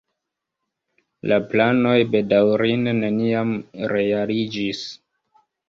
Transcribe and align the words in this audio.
La 1.31 1.37
planoj 1.51 1.93
bedaŭrinde 2.17 2.95
neniam 3.03 3.55
realiĝis. 3.95 4.85